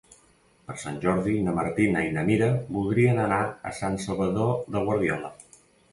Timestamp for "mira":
2.29-2.49